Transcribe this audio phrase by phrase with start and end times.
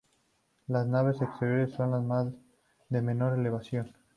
[0.65, 2.33] Las naves exteriores son las
[2.89, 3.93] de menor elevación.